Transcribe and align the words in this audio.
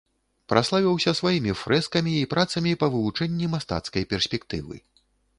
Праславіўся 0.51 1.11
сваімі 1.19 1.51
фрэскамі 1.59 2.13
і 2.21 2.23
працамі 2.31 2.73
па 2.83 2.89
вывучэнні 2.93 3.49
мастацкай 3.57 4.03
перспектывы. 4.15 4.81